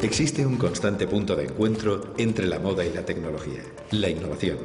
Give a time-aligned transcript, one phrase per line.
[0.00, 4.58] Existe un constante punto de encuentro entre la moda y la tecnología, la innovación.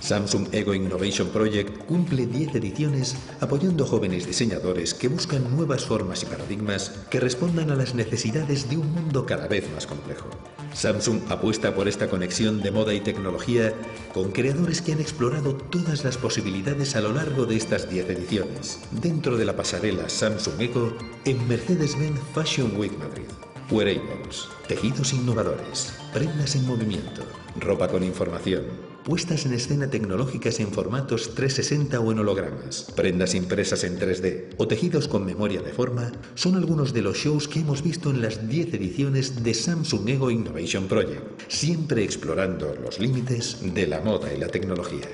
[0.00, 6.26] Samsung Ego Innovation Project cumple 10 ediciones apoyando jóvenes diseñadores que buscan nuevas formas y
[6.26, 10.28] paradigmas que respondan a las necesidades de un mundo cada vez más complejo.
[10.74, 13.72] Samsung apuesta por esta conexión de moda y tecnología
[14.12, 18.80] con creadores que han explorado todas las posibilidades a lo largo de estas 10 ediciones,
[18.90, 20.92] dentro de la pasarela Samsung Eco
[21.24, 23.49] en Mercedes-Benz Fashion Week Madrid.
[23.70, 27.22] Wearables, tejidos innovadores, prendas en movimiento,
[27.54, 28.64] ropa con información,
[29.04, 34.66] puestas en escena tecnológicas en formatos 360 o en hologramas, prendas impresas en 3D o
[34.66, 38.48] tejidos con memoria de forma son algunos de los shows que hemos visto en las
[38.48, 44.38] 10 ediciones de Samsung Ego Innovation Project, siempre explorando los límites de la moda y
[44.38, 45.06] la tecnología.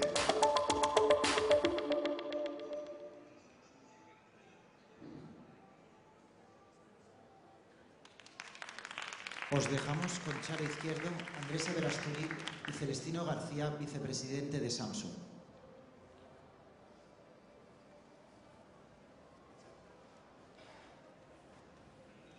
[9.53, 11.07] Os dejamos con Charo Izquierdo,
[11.41, 12.27] Andrés Everasturi
[12.67, 15.13] y Celestino García, vicepresidente de Samsung.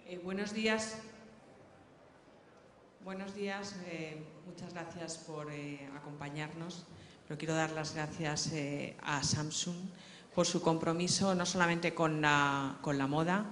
[0.07, 0.97] Eh, buenos días.
[3.05, 6.87] Buenos días, eh, muchas gracias por eh, acompañarnos.
[7.25, 8.51] Pero quiero dar las gracias
[9.01, 9.77] a Samsung
[10.35, 13.45] por su compromiso no solamente con la, con la moda,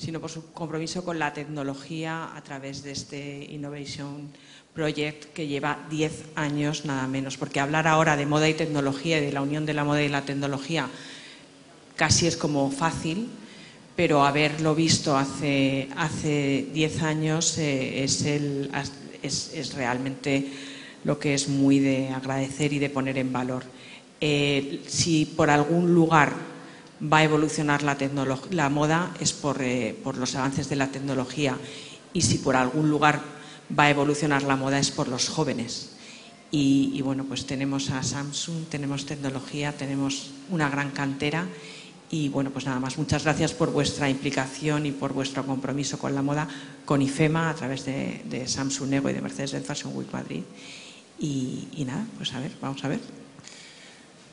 [0.00, 4.30] sino por su compromiso con la tecnología a través de este Innovation
[4.72, 7.36] Project que lleva 10 años nada menos.
[7.36, 10.08] Porque hablar ahora de moda y tecnología y de la unión de la moda y
[10.08, 10.88] la tecnología
[11.96, 13.28] casi es como fácil,
[13.94, 18.70] pero haberlo visto hace, hace 10 años eh, es, el,
[19.22, 20.50] es, es, realmente
[21.04, 23.64] lo que es muy de agradecer y de poner en valor.
[24.18, 26.32] Eh, si por algún lugar
[27.00, 27.96] va a evolucionar la,
[28.50, 31.56] la moda es por, eh, por, los avances de la tecnología
[32.12, 33.22] y si por algún lugar
[33.76, 35.96] va a evolucionar la moda es por los jóvenes.
[36.52, 41.46] Y, bueno, pues tenemos a Samsung, tenemos tecnología, tenemos una gran cantera
[42.10, 46.12] y bueno, pues nada más, muchas gracias por vuestra implicación y por vuestro compromiso con
[46.12, 46.48] la moda,
[46.84, 50.42] con IFEMA a través de, Samsung Ego y de Mercedes-Benz Fashion Week Madrid.
[51.20, 52.98] Y nada, pues a ver, vamos a ver.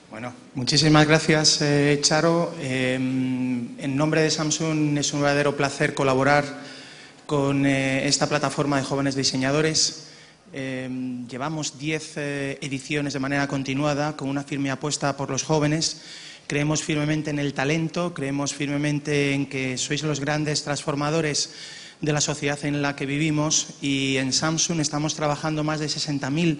[0.09, 2.55] Bueno, muchísimas gracias, eh, Charo.
[2.61, 6.45] Eh, en nombre de Samsung es un verdadero placer colaborar
[7.25, 10.05] con eh, esta plataforma de jóvenes diseñadores.
[10.53, 12.17] llevamos 10
[12.61, 16.01] ediciones de manera continuada con una firme apuesta por los jóvenes.
[16.47, 21.51] Creemos firmemente en el talento, creemos firmemente en que sois los grandes transformadores
[21.99, 26.59] de la sociedad en la que vivimos y en Samsung estamos trabajando más de 60.000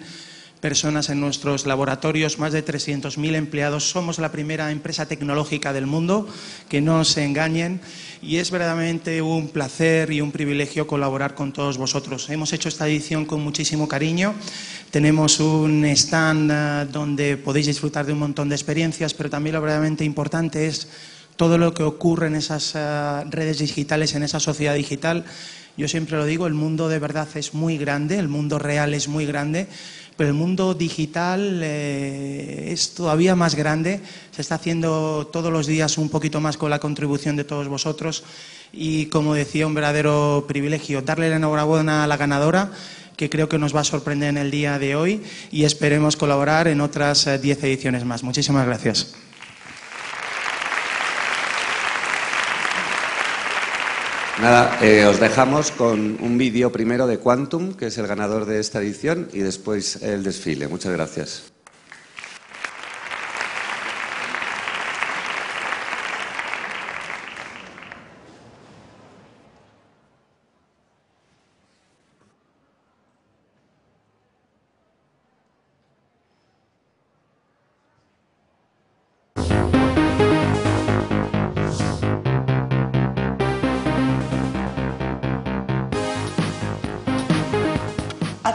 [0.60, 3.88] personas en nuestros laboratorios, más de 300.000 empleados.
[3.88, 6.28] Somos la primera empresa tecnológica del mundo,
[6.68, 7.80] que no se engañen.
[8.20, 12.28] Y es verdaderamente un placer y un privilegio colaborar con todos vosotros.
[12.30, 14.34] Hemos hecho esta edición con muchísimo cariño.
[14.90, 19.60] Tenemos un stand uh, donde podéis disfrutar de un montón de experiencias, pero también lo
[19.60, 20.88] verdaderamente importante es
[21.38, 25.24] todo lo que ocurre en esas uh, redes digitales, en esa sociedad digital.
[25.76, 29.06] Yo siempre lo digo, el mundo de verdad es muy grande, el mundo real es
[29.06, 29.68] muy grande,
[30.16, 34.00] pero el mundo digital eh, es todavía más grande,
[34.32, 38.24] se está haciendo todos los días un poquito más con la contribución de todos vosotros
[38.72, 42.72] y, como decía, un verdadero privilegio darle la enhorabuena a la ganadora
[43.16, 45.22] que creo que nos va a sorprender en el día de hoy
[45.52, 48.24] y esperemos colaborar en otras 10 eh, ediciones más.
[48.24, 49.14] Muchísimas gracias.
[54.40, 58.60] Nada, eh, os dejamos con un vídeo primero de Quantum, que es el ganador de
[58.60, 60.68] esta edición, y después el desfile.
[60.68, 61.57] Muchas gracias.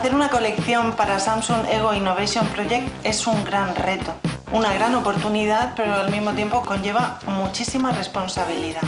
[0.03, 4.13] Hacer una colección para Samsung Ego Innovation Project es un gran reto,
[4.51, 8.81] una gran oportunidad, pero al mismo tiempo conlleva muchísima responsabilidad.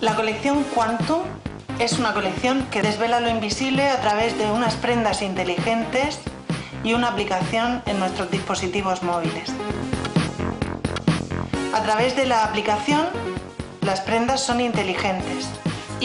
[0.00, 1.22] La colección Quantum
[1.80, 6.20] es una colección que desvela lo invisible a través de unas prendas inteligentes
[6.84, 9.52] y una aplicación en nuestros dispositivos móviles.
[11.74, 13.04] A través de la aplicación,
[13.80, 15.48] las prendas son inteligentes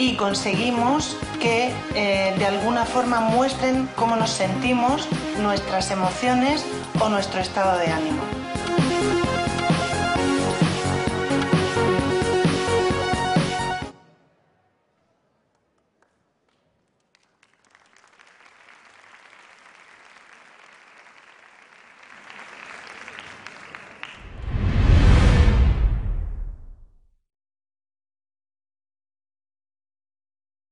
[0.00, 5.06] y conseguimos que eh, de alguna forma muestren cómo nos sentimos,
[5.42, 6.64] nuestras emociones
[7.00, 8.22] o nuestro estado de ánimo.